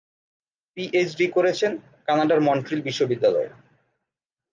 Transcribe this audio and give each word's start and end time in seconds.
PhD 0.77 1.25
করেছেন 1.35 1.71
কানাডার 2.07 2.39
Montreal 2.47 2.81
বিশ্ববিদ্যালয়ে। 2.87 3.49